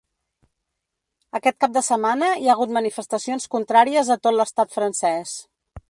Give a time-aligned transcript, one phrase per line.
[1.41, 5.41] Aquest cap de setmana hi ha hagut manifestacions contràries a tot l’estat francès.